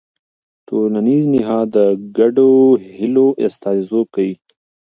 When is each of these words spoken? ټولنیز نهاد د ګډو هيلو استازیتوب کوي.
ټولنیز 0.67 1.23
نهاد 1.33 1.67
د 1.75 1.77
ګډو 2.17 2.51
هيلو 2.95 3.27
استازیتوب 3.45 4.05
کوي. 4.15 4.33